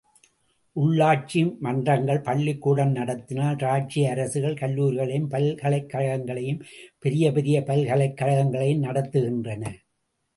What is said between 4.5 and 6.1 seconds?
கல்லூரிகளையும் பல்கலைக்